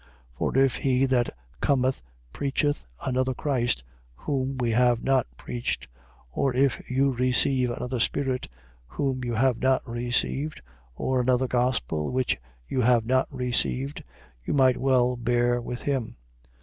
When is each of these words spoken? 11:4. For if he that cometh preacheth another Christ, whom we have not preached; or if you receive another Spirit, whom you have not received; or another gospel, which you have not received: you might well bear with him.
11:4. 0.01 0.07
For 0.39 0.57
if 0.57 0.75
he 0.77 1.05
that 1.05 1.35
cometh 1.61 2.01
preacheth 2.33 2.85
another 3.05 3.35
Christ, 3.35 3.83
whom 4.15 4.57
we 4.57 4.71
have 4.71 5.03
not 5.03 5.27
preached; 5.37 5.87
or 6.31 6.55
if 6.55 6.81
you 6.89 7.13
receive 7.13 7.69
another 7.69 7.99
Spirit, 7.99 8.47
whom 8.87 9.23
you 9.23 9.35
have 9.35 9.59
not 9.59 9.87
received; 9.87 10.63
or 10.95 11.21
another 11.21 11.47
gospel, 11.47 12.11
which 12.11 12.39
you 12.67 12.81
have 12.81 13.05
not 13.05 13.27
received: 13.31 14.03
you 14.43 14.55
might 14.55 14.77
well 14.77 15.15
bear 15.15 15.61
with 15.61 15.83
him. 15.83 16.15